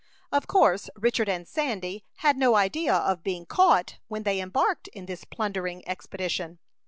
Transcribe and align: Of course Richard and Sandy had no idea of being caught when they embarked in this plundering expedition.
Of 0.31 0.47
course 0.47 0.89
Richard 0.95 1.29
and 1.29 1.47
Sandy 1.47 2.05
had 2.15 2.35
no 2.35 2.55
idea 2.55 2.91
of 2.91 3.21
being 3.21 3.45
caught 3.45 3.99
when 4.07 4.23
they 4.23 4.39
embarked 4.41 4.87
in 4.87 5.05
this 5.05 5.25
plundering 5.25 5.87
expedition. 5.87 6.57